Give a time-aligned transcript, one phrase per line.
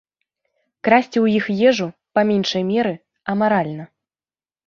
[0.87, 1.85] Красці ў іх ежу,
[2.19, 2.93] па меншай меры,
[3.35, 3.85] амаральна.